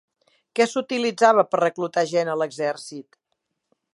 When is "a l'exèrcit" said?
2.33-3.21